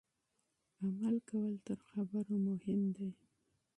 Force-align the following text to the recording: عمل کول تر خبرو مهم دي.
عمل 0.83 1.15
کول 1.29 1.53
تر 1.67 1.77
خبرو 1.89 2.35
مهم 2.47 2.81
دي. 2.95 3.09